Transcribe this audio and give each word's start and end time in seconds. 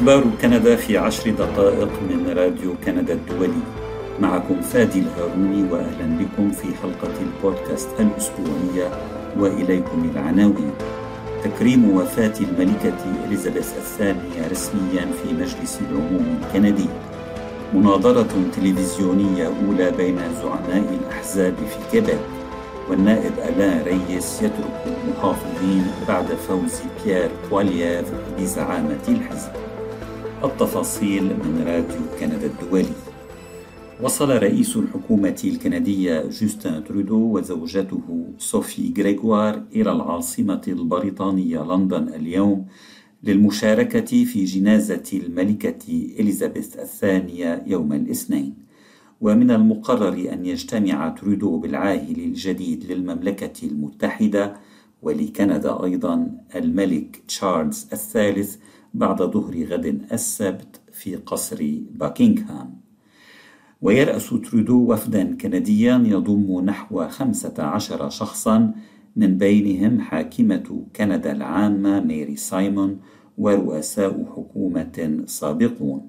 أخبار 0.00 0.24
كندا 0.42 0.76
في 0.76 0.98
عشر 0.98 1.30
دقائق 1.30 1.88
من 2.10 2.34
راديو 2.36 2.74
كندا 2.86 3.12
الدولي. 3.12 3.62
معكم 4.20 4.60
فادي 4.60 4.98
الهاروني 4.98 5.72
وأهلا 5.72 6.18
بكم 6.18 6.50
في 6.50 6.66
حلقة 6.82 7.14
البودكاست 7.20 7.88
الأسبوعية 8.00 8.88
وإليكم 9.38 10.10
العناوين. 10.14 10.70
تكريم 11.44 11.90
وفاة 11.90 12.32
الملكة 12.40 12.94
إليزابيث 13.26 13.76
الثانية 13.76 14.48
رسميا 14.50 15.06
في 15.22 15.32
مجلس 15.34 15.80
العموم 15.90 16.38
الكندي. 16.42 16.88
مناظرة 17.74 18.26
تلفزيونية 18.56 19.46
أولى 19.46 19.90
بين 19.90 20.18
زعماء 20.42 20.98
الأحزاب 21.00 21.54
في 21.56 21.90
كيبيك. 21.92 22.20
والنائب 22.90 23.32
ألان 23.48 23.82
ريس 23.82 24.42
يترك 24.42 24.96
المحافظين 25.06 25.86
بعد 26.08 26.26
فوز 26.26 26.80
بيير 27.04 27.30
بوالييف 27.50 28.06
بزعامة 28.38 29.04
الحزب. 29.08 29.59
التفاصيل 30.44 31.24
من 31.24 31.64
راديو 31.66 32.00
كندا 32.20 32.46
الدولي. 32.46 32.94
وصل 34.02 34.30
رئيس 34.30 34.76
الحكومة 34.76 35.40
الكندية 35.44 36.22
جوستن 36.22 36.84
ترودو 36.84 37.36
وزوجته 37.36 38.26
صوفي 38.38 38.94
غريغوار 38.98 39.62
إلى 39.76 39.92
العاصمة 39.92 40.62
البريطانية 40.68 41.58
لندن 41.62 42.08
اليوم 42.08 42.66
للمشاركة 43.22 44.24
في 44.24 44.44
جنازة 44.44 45.10
الملكة 45.14 45.84
إليزابيث 46.18 46.78
الثانية 46.78 47.64
يوم 47.66 47.92
الاثنين. 47.92 48.54
ومن 49.20 49.50
المقرر 49.50 50.32
أن 50.32 50.46
يجتمع 50.46 51.08
ترودو 51.08 51.58
بالعاهل 51.58 52.18
الجديد 52.18 52.92
للمملكة 52.92 53.66
المتحدة 53.66 54.56
ولكندا 55.02 55.84
أيضا 55.84 56.30
الملك 56.54 57.22
تشارلز 57.28 57.86
الثالث 57.92 58.56
بعد 58.94 59.22
ظهر 59.22 59.64
غد 59.64 60.06
السبت 60.12 60.80
في 60.92 61.16
قصر 61.16 61.78
باكنغهام 61.90 62.80
ويرأس 63.82 64.30
ترودو 64.30 64.92
وفدا 64.92 65.36
كنديا 65.36 66.02
يضم 66.06 66.64
نحو 66.64 67.08
خمسة 67.08 67.54
عشر 67.58 68.10
شخصا 68.10 68.74
من 69.16 69.38
بينهم 69.38 70.00
حاكمة 70.00 70.86
كندا 70.96 71.32
العامة 71.32 72.00
ميري 72.00 72.36
سايمون 72.36 73.00
ورؤساء 73.38 74.24
حكومة 74.36 75.22
سابقون. 75.26 76.06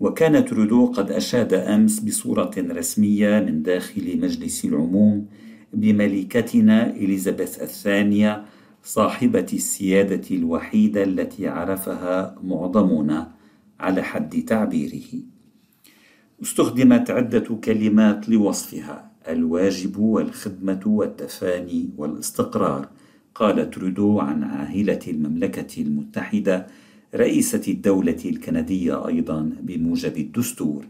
وكان 0.00 0.44
ترودو 0.44 0.86
قد 0.86 1.10
أشاد 1.10 1.54
أمس 1.54 2.00
بصورة 2.00 2.50
رسمية 2.58 3.40
من 3.40 3.62
داخل 3.62 4.20
مجلس 4.20 4.64
العموم 4.64 5.26
بملكتنا 5.72 6.90
إليزابيث 6.90 7.62
الثانية 7.62 8.44
صاحبة 8.86 9.46
السيادة 9.52 10.36
الوحيدة 10.36 11.02
التي 11.02 11.48
عرفها 11.48 12.38
معظمنا 12.42 13.32
على 13.80 14.02
حد 14.02 14.42
تعبيره. 14.42 15.22
استخدمت 16.42 17.10
عدة 17.10 17.54
كلمات 17.64 18.28
لوصفها 18.28 19.10
الواجب 19.28 19.98
والخدمة 19.98 20.80
والتفاني 20.86 21.90
والاستقرار 21.96 22.88
قال 23.34 23.70
ترودو 23.70 24.20
عن 24.20 24.44
عاهلة 24.44 25.00
المملكة 25.08 25.82
المتحدة 25.82 26.66
رئيسة 27.14 27.62
الدولة 27.68 28.22
الكندية 28.24 29.08
أيضا 29.08 29.52
بموجب 29.60 30.16
الدستور 30.16 30.86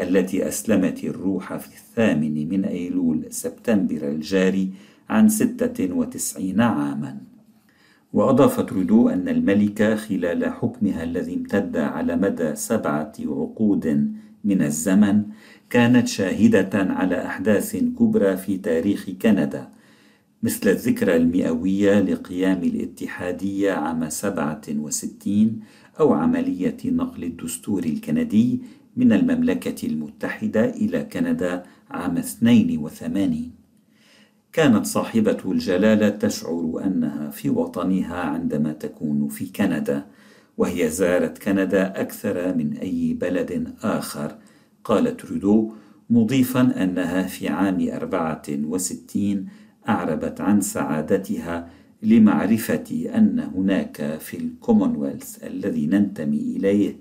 التي 0.00 0.48
أسلمت 0.48 1.04
الروح 1.04 1.56
في 1.56 1.66
الثامن 1.66 2.48
من 2.48 2.64
أيلول 2.64 3.24
سبتمبر 3.30 4.08
الجاري 4.08 4.70
عن 5.08 5.28
ستة 5.28 5.94
وتسعين 5.94 6.60
عاما 6.60 7.35
وأضاف 8.12 8.60
ترودو 8.60 9.08
أن 9.08 9.28
الملكة 9.28 9.96
خلال 9.96 10.44
حكمها 10.44 11.04
الذي 11.04 11.34
امتد 11.34 11.76
على 11.76 12.16
مدى 12.16 12.54
سبعة 12.54 13.12
عقود 13.20 14.12
من 14.44 14.62
الزمن 14.62 15.22
كانت 15.70 16.08
شاهدة 16.08 16.70
على 16.74 17.26
أحداث 17.26 17.76
كبرى 17.76 18.36
في 18.36 18.58
تاريخ 18.58 19.10
كندا 19.22 19.68
مثل 20.42 20.68
الذكرى 20.70 21.16
المئوية 21.16 22.00
لقيام 22.00 22.62
الاتحادية 22.62 23.72
عام 23.72 24.08
67 24.10 25.60
أو 26.00 26.12
عملية 26.12 26.76
نقل 26.84 27.24
الدستور 27.24 27.84
الكندي 27.84 28.60
من 28.96 29.12
المملكة 29.12 29.86
المتحدة 29.86 30.64
إلى 30.64 31.02
كندا 31.04 31.62
عام 31.90 32.16
82 32.18 33.65
كانت 34.56 34.86
صاحبة 34.86 35.38
الجلالة 35.44 36.08
تشعر 36.08 36.82
أنها 36.84 37.30
في 37.30 37.50
وطنها 37.50 38.16
عندما 38.16 38.72
تكون 38.72 39.28
في 39.28 39.46
كندا 39.46 40.06
وهي 40.58 40.88
زارت 40.88 41.38
كندا 41.38 42.00
أكثر 42.00 42.54
من 42.54 42.76
أي 42.76 43.14
بلد 43.20 43.74
آخر. 43.82 44.36
قال 44.84 45.16
ترودو 45.16 45.72
مضيفا 46.10 46.82
أنها 46.82 47.22
في 47.22 47.48
عام 47.48 47.88
64 47.92 49.46
أعربت 49.88 50.40
عن 50.40 50.60
سعادتها 50.60 51.70
لمعرفة 52.02 53.10
أن 53.14 53.40
هناك 53.40 54.18
في 54.20 54.36
الكومنولث 54.36 55.44
الذي 55.44 55.86
ننتمي 55.86 56.56
إليه 56.56 56.96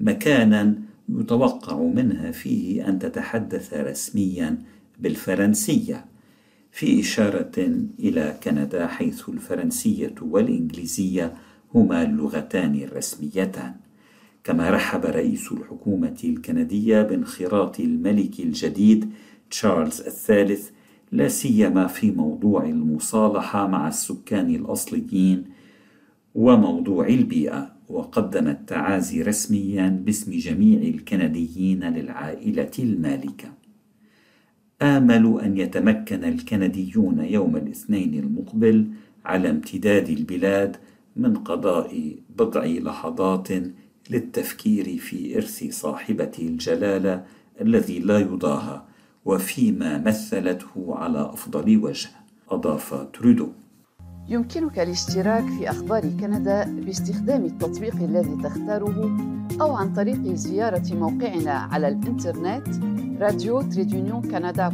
مكانا 0.00 0.74
يتوقع 1.08 1.78
منها 1.78 2.30
فيه 2.30 2.88
أن 2.88 2.98
تتحدث 2.98 3.74
رسميا 3.74 4.58
بالفرنسية. 4.98 6.09
في 6.72 7.00
إشارة 7.00 7.52
إلى 7.98 8.38
كندا 8.44 8.86
حيث 8.86 9.28
الفرنسية 9.28 10.14
والإنجليزية 10.22 11.34
هما 11.74 12.02
اللغتان 12.02 12.74
الرسميتان. 12.74 13.74
كما 14.44 14.70
رحب 14.70 15.04
رئيس 15.04 15.52
الحكومة 15.52 16.18
الكندية 16.24 17.02
بانخراط 17.02 17.80
الملك 17.80 18.40
الجديد 18.40 19.12
تشارلز 19.50 20.00
الثالث 20.00 20.70
لا 21.12 21.28
سيما 21.28 21.86
في 21.86 22.10
موضوع 22.10 22.64
المصالحة 22.64 23.66
مع 23.66 23.88
السكان 23.88 24.54
الأصليين 24.54 25.44
وموضوع 26.34 27.06
البيئة. 27.06 27.80
وقدم 27.88 28.48
التعازي 28.48 29.22
رسميا 29.22 30.02
باسم 30.04 30.32
جميع 30.32 30.80
الكنديين 30.80 31.84
للعائلة 31.84 32.70
المالكة. 32.78 33.59
آمل 34.82 35.40
أن 35.40 35.58
يتمكن 35.58 36.24
الكنديون 36.24 37.18
يوم 37.18 37.56
الاثنين 37.56 38.14
المقبل 38.14 38.86
على 39.24 39.50
امتداد 39.50 40.08
البلاد 40.08 40.76
من 41.16 41.34
قضاء 41.36 42.16
بضع 42.38 42.64
لحظات 42.64 43.48
للتفكير 44.10 44.98
في 44.98 45.36
إرث 45.36 45.64
صاحبة 45.70 46.32
الجلالة 46.38 47.24
الذي 47.60 47.98
لا 47.98 48.18
يضاهى 48.18 48.82
وفيما 49.24 49.98
مثلته 49.98 50.94
على 50.96 51.20
أفضل 51.20 51.76
وجه 51.76 52.08
أضاف 52.48 53.06
ترودو. 53.12 53.48
يمكنك 54.28 54.78
الاشتراك 54.78 55.44
في 55.44 55.70
أخبار 55.70 56.02
كندا 56.20 56.64
باستخدام 56.64 57.44
التطبيق 57.44 57.94
الذي 57.94 58.36
تختاره 58.42 59.39
أو 59.60 59.76
عن 59.76 59.92
طريق 59.92 60.34
زيارة 60.34 60.94
موقعنا 60.94 61.52
على 61.52 61.88
الإنترنت 61.88 62.68
راديو 63.20 63.62
تريدونيون 63.62 64.22
كندا 64.22 64.68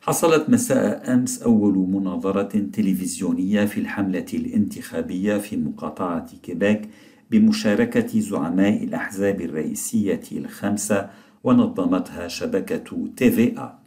حصلت 0.00 0.50
مساء 0.50 1.14
أمس 1.14 1.42
أول 1.42 1.78
مناظرة 1.78 2.58
تلفزيونية 2.72 3.64
في 3.64 3.80
الحملة 3.80 4.26
الانتخابية 4.34 5.38
في 5.38 5.56
مقاطعة 5.56 6.26
كيبيك 6.42 6.88
بمشاركة 7.30 8.20
زعماء 8.20 8.84
الأحزاب 8.84 9.40
الرئيسية 9.40 10.20
الخمسة 10.32 11.10
ونظمتها 11.44 12.28
شبكة 12.28 13.08
TVA 13.16 13.85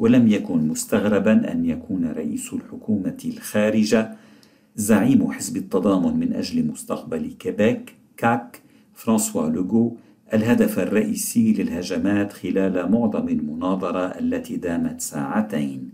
ولم 0.00 0.28
يكن 0.28 0.68
مستغربا 0.68 1.52
أن 1.52 1.64
يكون 1.64 2.06
رئيس 2.06 2.52
الحكومة 2.52 3.18
الخارجة 3.24 4.12
زعيم 4.76 5.32
حزب 5.32 5.56
التضامن 5.56 6.16
من 6.20 6.32
أجل 6.32 6.66
مستقبل 6.66 7.34
كيبيك 7.38 7.94
CAQ 8.16 8.60
فرانسوا 8.94 9.48
لوغو 9.48 9.96
الهدف 10.34 10.78
الرئيسي 10.78 11.52
للهجمات 11.52 12.32
خلال 12.32 12.92
معظم 12.92 13.28
المناظرة 13.28 14.06
التي 14.06 14.56
دامت 14.56 15.00
ساعتين 15.00 15.88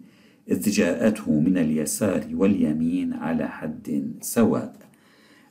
إذ 0.51 0.71
جاءته 0.71 1.33
من 1.41 1.59
اليسار 1.59 2.25
واليمين 2.35 3.13
على 3.13 3.49
حد 3.49 4.13
سواء. 4.21 4.73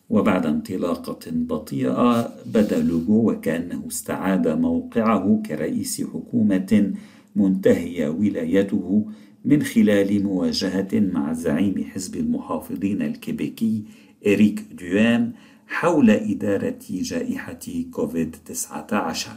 وبعد 0.09 0.45
انطلاقة 0.45 1.19
بطيئة 1.31 2.33
بدا 2.45 2.79
لوغو 2.79 3.31
وكأنه 3.31 3.83
استعاد 3.87 4.47
موقعه 4.47 5.41
كرئيس 5.45 6.01
حكومة 6.01 6.93
منتهية 7.35 8.09
ولايته 8.09 9.05
من 9.45 9.63
خلال 9.63 10.23
مواجهة 10.23 10.87
مع 10.93 11.33
زعيم 11.33 11.83
حزب 11.83 12.15
المحافظين 12.15 13.01
الكيبيكي 13.01 13.83
إريك 14.27 14.65
دوام 14.81 15.33
حول 15.67 16.09
إدارة 16.09 16.79
جائحة 16.89 17.59
كوفيد-19 17.91 19.27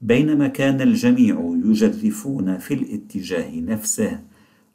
بينما 0.00 0.48
كان 0.48 0.80
الجميع 0.80 1.56
يجرفون 1.64 2.58
في 2.58 2.74
الاتجاه 2.74 3.60
نفسه 3.60 4.20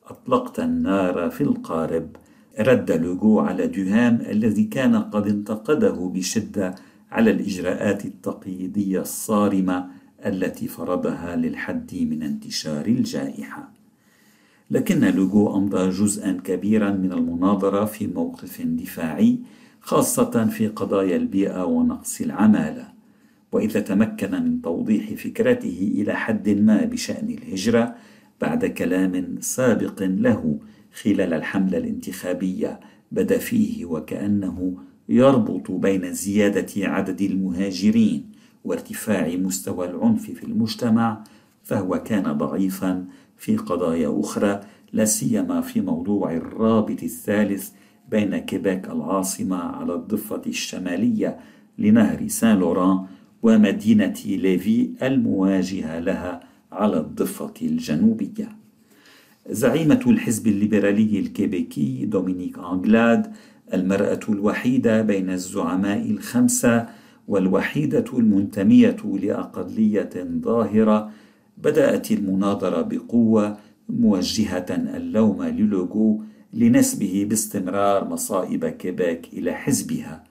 أطلقت 0.06 0.60
النار 0.60 1.30
في 1.30 1.42
القارب 1.42 2.16
رد 2.60 2.92
لوغو 2.92 3.40
على 3.40 3.68
دوهيم 3.68 4.22
الذي 4.22 4.64
كان 4.64 4.96
قد 4.96 5.28
انتقده 5.28 6.12
بشدة 6.16 6.76
على 7.12 7.32
الإجراءات 7.32 8.06
التقييدية 8.06 9.02
الصارمة 9.02 9.99
التي 10.26 10.68
فرضها 10.68 11.36
للحد 11.36 11.96
من 11.96 12.24
انتشار 12.24 12.86
الجائحة. 12.86 13.72
لكن 14.72 15.00
لوغو 15.00 15.58
أمضى 15.58 15.90
جزءا 15.90 16.42
كبيرا 16.44 16.92
من 16.92 17.14
المناظرة 17.14 17.86
في 17.86 18.08
موقف 18.08 18.62
دفاعي 18.62 19.40
خاصة 19.82 20.46
في 20.46 20.68
قضايا 20.68 21.16
البيئة 21.18 21.64
ونقص 21.64 22.22
العمالة. 22.22 22.88
وإذا 23.52 23.80
تمكن 23.80 24.32
من 24.32 24.62
توضيح 24.62 25.14
فكرته 25.14 25.92
إلى 25.96 26.14
حد 26.16 26.50
ما 26.50 26.86
بشأن 26.86 27.30
الهجرة 27.30 27.96
بعد 28.42 28.66
كلام 28.66 29.38
سابق 29.40 30.04
له 30.04 30.60
خلال 30.94 31.34
الحملة 31.34 31.78
الانتخابية 31.78 32.80
بدا 33.12 33.38
فيه 33.38 33.86
وكأنه 33.86 34.78
يربط 35.10 35.72
بين 35.72 36.14
زيادة 36.14 36.88
عدد 36.88 37.22
المهاجرين 37.22 38.39
وارتفاع 38.64 39.36
مستوى 39.36 39.86
العنف 39.86 40.32
في 40.32 40.44
المجتمع 40.44 41.24
فهو 41.64 42.04
كان 42.04 42.32
ضعيفا 42.38 43.06
في 43.38 43.58
قضايا 43.58 44.20
أخرى 44.20 44.60
لا 44.94 45.06
سيما 45.06 45.62
في 45.62 45.82
موضوع 45.82 46.34
الرابط 46.34 47.04
الثالث 47.04 47.70
بين 48.12 48.38
كيبيك 48.38 48.90
العاصمة 48.90 49.58
على 49.58 49.94
الضفة 49.96 50.42
الشمالية 50.48 51.40
لنهر 51.78 52.28
سان 52.28 52.60
لوران 52.60 53.06
ومدينة 53.44 54.16
ليفي 54.26 54.90
المواجهة 55.04 56.00
لها 56.00 56.40
على 56.72 57.00
الضفة 57.00 57.54
الجنوبية. 57.62 58.50
زعيمة 59.50 60.02
الحزب 60.08 60.48
الليبرالي 60.48 61.20
الكيبيكي 61.20 62.06
دومينيك 62.06 62.60
أنجلاد 62.60 63.32
المرأة 63.74 64.20
الوحيدة 64.30 65.02
بين 65.02 65.30
الزعماء 65.30 66.12
الخمسة 66.12 66.88
والوحيدة 67.30 68.06
المنتمية 68.14 68.98
لأقلية 69.22 70.10
ظاهرة 70.42 71.12
بدأت 71.58 72.12
المناظرة 72.12 72.82
بقوة 72.82 73.58
موجهة 73.90 74.66
اللوم 74.70 75.44
للوغو 75.44 76.24
لنسبه 76.54 77.26
باستمرار 77.30 78.08
مصائب 78.10 78.66
كيبيك 78.66 79.34
إلى 79.34 79.54
حزبها 79.54 80.24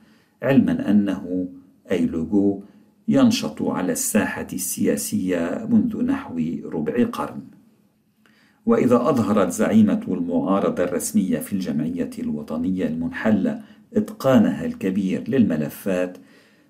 علما 0.43 0.91
أنه 0.91 1.49
أي 1.91 2.07
لوغو 2.07 2.63
ينشط 3.09 3.63
على 3.63 3.93
الساحة 3.93 4.47
السياسية 4.53 5.67
منذ 5.71 6.03
نحو 6.03 6.41
ربع 6.65 7.05
قرن. 7.05 7.41
وإذا 8.67 8.97
أظهرت 8.97 9.51
زعيمة 9.51 10.01
المعارضة 10.09 10.85
الرسمية 10.85 11.39
في 11.39 11.53
الجمعية 11.53 12.11
الوطنية 12.19 12.87
المنحلة 12.87 13.63
إتقانها 13.97 14.65
الكبير 14.65 15.25
للملفات 15.29 16.19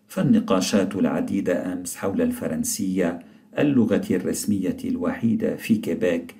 فالنقاشات 0.08 0.96
العديدة 0.96 1.72
أمس 1.72 1.96
حول 1.96 2.22
الفرنسية 2.22 3.18
اللغة 3.58 4.06
الرسمية 4.10 4.76
الوحيدة 4.84 5.56
في 5.56 5.76
كيبيك 5.76 6.34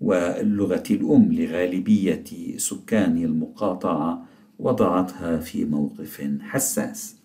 واللغة 0.00 0.82
الأم 0.90 1.32
لغالبية 1.32 2.24
سكان 2.56 3.16
المقاطعة 3.16 4.26
وضعتها 4.58 5.38
في 5.38 5.64
موقف 5.64 6.28
حساس. 6.40 7.16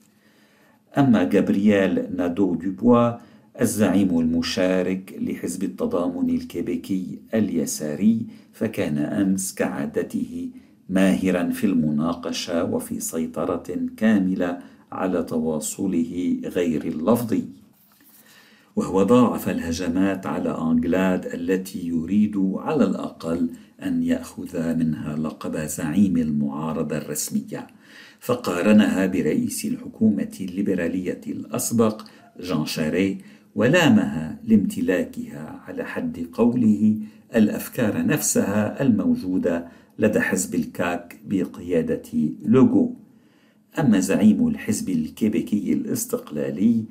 أما 0.98 1.24
جابرييل 1.24 2.16
نادو 2.18 2.56
دوبوا 2.56 3.18
الزعيم 3.62 4.20
المشارك 4.20 5.16
لحزب 5.22 5.64
التضامن 5.64 6.30
الكيبيكي 6.30 7.20
اليساري 7.34 8.26
فكان 8.54 8.98
أمس 8.98 9.56
كعادته 9.56 10.50
ماهرا 10.90 11.50
في 11.50 11.64
المناقشة 11.64 12.64
وفي 12.64 13.00
سيطرة 13.00 13.64
كاملة 13.98 14.60
على 14.92 15.24
تواصله 15.24 16.42
غير 16.46 16.84
اللفظي 16.86 17.46
وهو 18.76 19.04
ضاعف 19.04 19.50
الهجمات 19.50 20.26
على 20.26 20.58
أنجلاد 20.62 21.26
التي 21.26 21.88
يريد 21.88 22.38
على 22.56 22.84
الأقل 22.84 23.50
أن 23.84 24.04
يأخذ 24.04 24.76
منها 24.76 25.16
لقب 25.16 25.58
زعيم 25.58 26.18
المعارضة 26.18 26.98
الرسمية. 26.98 27.68
فقارنها 28.20 29.06
برئيس 29.06 29.66
الحكومة 29.66 30.38
الليبرالية 30.42 31.22
الأسبق 31.28 32.02
جان 32.40 32.66
شاريه 32.66 33.18
ولامها 33.56 34.40
لامتلاكها 34.44 35.62
على 35.68 35.84
حد 35.86 36.28
قوله 36.34 36.98
الأفكار 37.36 38.06
نفسها 38.06 38.82
الموجودة 38.82 39.68
لدى 40.00 40.20
حزب 40.20 40.56
ال 40.56 40.72
CAQ 40.72 41.20
بقيادة 41.26 42.10
لوغو. 42.46 43.07
أما 43.80 44.00
زعيم 44.00 44.48
الحزب 44.48 44.90
الكيبيكي 44.90 45.74
الاستقلالي 45.74 46.84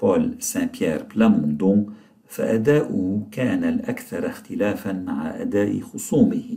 بول 0.00 0.36
سان 0.38 0.68
بيير 0.80 1.02
بلاموندون 1.02 1.94
فأداؤه 2.28 3.28
كان 3.32 3.64
الأكثر 3.64 4.26
اختلافا 4.26 4.92
مع 4.92 5.40
أداء 5.40 5.80
خصومه. 5.80 6.56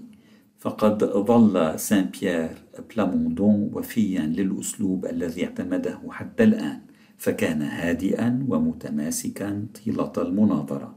فقد 0.60 1.04
ظل 1.04 1.80
سان 1.80 2.10
بيير 2.22 2.50
بلاموندون 2.96 3.72
وفيا 3.74 4.22
للأسلوب 4.22 5.06
الذي 5.06 5.46
اعتمده 5.46 6.00
حتى 6.10 6.44
الآن 6.44 6.80
فكان 7.18 7.62
هادئا 7.62 8.46
ومتماسكا 8.48 9.66
طيلة 9.86 10.14
المناظرة 10.18 10.96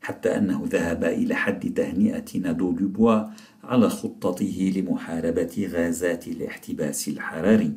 حتى 0.00 0.36
أنه 0.36 0.64
ذهب 0.68 1.04
إلى 1.04 1.34
حد 1.34 1.74
تهنئة 1.74 2.38
نادو 2.40 2.72
دوبوا 2.72 3.22
على 3.64 3.88
خطته 3.88 4.72
لمحاربة 4.76 5.68
غازات 5.72 6.28
الاحتباس 6.28 7.08
الحراري. 7.08 7.72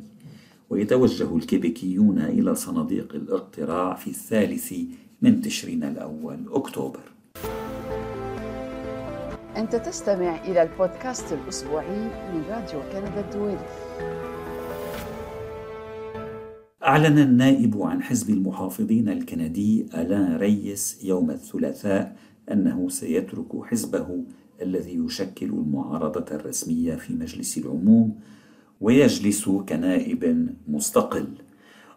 ويتوجه 0.70 1.36
الكيبيكيون 1.36 2.18
إلى 2.18 2.54
صناديق 2.54 3.14
الاقتراع 3.14 3.94
في 3.94 4.10
الثالث 4.10 4.74
من 5.22 5.40
تشرين 5.40 5.84
الأول 5.84 6.38
أكتوبر. 6.50 7.00
أنت 9.56 9.76
تستمع 9.76 10.44
إلى 10.44 10.62
البودكاست 10.62 11.32
الأسبوعي 11.32 12.04
من 12.04 12.42
راديو 12.50 12.80
كندا 12.92 13.20
الدولي. 13.20 13.66
أعلن 16.82 17.18
النائب 17.18 17.82
عن 17.82 18.02
حزب 18.02 18.30
المحافظين 18.30 19.08
الكندي 19.08 19.86
ألان 19.94 20.36
ريس 20.36 21.04
يوم 21.04 21.30
الثلاثاء 21.30 22.16
أنه 22.52 22.88
سيترك 22.88 23.64
حزبه 23.64 24.24
الذي 24.62 24.94
يشكل 24.94 25.46
المعارضة 25.46 26.36
الرسمية 26.36 26.94
في 26.94 27.14
مجلس 27.14 27.58
العموم 27.58 28.20
ويجلس 28.80 29.48
كنائب 29.48 30.48
مستقل. 30.68 31.26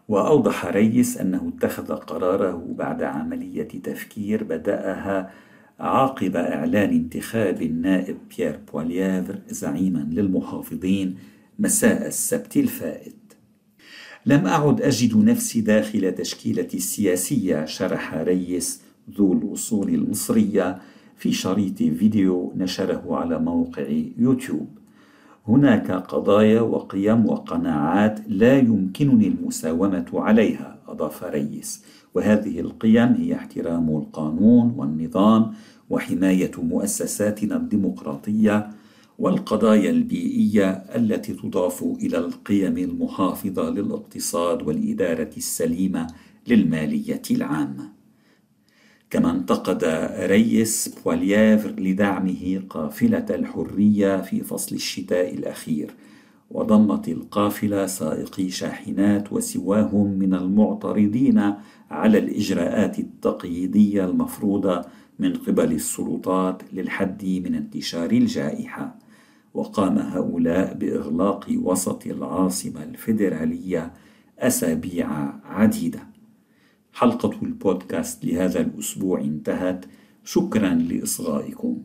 وأوضح 0.10 0.66
ريس 0.66 1.18
أنه 1.18 1.52
اتخذ 1.56 1.94
قراره 1.94 2.74
بعد 2.78 3.04
عملية 3.04 3.68
تفكير 3.68 4.44
بدأها 4.44 5.32
عقب 5.80 6.36
إعلان 6.36 6.90
انتخاب 6.90 7.62
النائب 7.62 8.18
بيير 8.38 8.60
بواليافر 8.72 9.40
زعيما 9.50 10.08
للمحافظين 10.12 11.16
مساء 11.60 12.08
السبت 12.08 12.58
الفائت. 12.58 13.16
لم 14.26 14.48
أعد 14.48 14.82
أجد 14.82 15.18
نفسي 15.18 15.62
داخل 15.62 16.16
تشكيلتي 16.16 16.78
السياسية 16.78 17.66
شرح 17.66 18.14
ريس 18.14 18.82
ذو 19.18 19.34
الأصول 19.34 19.90
المصرية 19.90 20.82
في 21.18 21.32
شريط 21.32 21.78
فيديو 21.78 22.54
نشره 22.58 23.04
على 23.16 23.40
موقع 23.40 23.88
يوتيوب. 24.18 24.83
هناك 25.48 25.92
قضايا 25.92 26.62
وقيم 26.62 27.26
وقناعات 27.26 28.20
لا 28.28 28.58
يمكنني 28.58 29.28
المساومة 29.28 30.06
عليها 30.14 30.80
أضاف 30.88 31.24
ريس 31.24 31.84
وهذه 32.14 32.60
القيم 32.60 33.14
هي 33.14 33.36
احترام 33.36 33.90
القانون 33.98 34.74
والنظام 34.78 35.54
وحماية 35.90 36.52
مؤسساتنا 36.58 37.56
الديمقراطية 37.56 38.70
والقضايا 39.20 39.90
البيئية 39.90 40.70
التي 40.70 41.34
تضاف 41.34 41.84
إلى 41.84 42.18
القيم 42.18 42.78
المحافظة 42.78 43.70
للاقتصاد 43.70 44.68
والإدارة 44.68 45.30
السليمة 45.38 46.08
للمالية 46.48 47.22
العامة. 47.32 48.03
كما 49.14 49.32
انتقد 49.32 49.84
ريس 50.20 50.88
بواليافر 50.88 51.70
لدعمه 51.70 52.64
قافلة 52.70 53.26
الحرية 53.30 54.22
في 54.22 54.44
فصل 54.44 54.76
الشتاء 54.76 55.34
الأخير 55.34 55.92
وضمت 56.52 57.08
القافلة 57.08 57.86
سائقي 57.86 58.50
شاحنات 58.50 59.34
وسواهم 59.34 60.08
من 60.08 60.34
المعترضين 60.34 61.54
على 61.92 62.18
الإجراءات 62.18 63.00
التقييدية 63.00 64.06
المفروضة 64.06 64.82
من 65.20 65.34
قبل 65.34 65.72
السلطات 65.72 66.62
للحد 66.74 67.26
من 67.26 67.56
انتشار 67.56 68.12
الجائحة. 68.12 68.96
وقام 69.54 69.98
هؤلاء 69.98 70.74
بإغلاق 70.74 71.46
وسط 71.56 72.08
العاصمة 72.08 72.84
الفيدرالية 72.84 73.94
أسابيع 74.40 75.10
عديدة. 75.46 76.13
حلقة 76.94 77.32
البودكاست 77.42 78.26
لهذا 78.26 78.62
الأسبوع 78.62 79.22
انتهت. 79.22 79.86
شكرا 80.24 80.74
لإصغائكم. 80.74 81.84